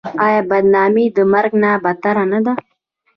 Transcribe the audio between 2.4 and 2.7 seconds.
ده؟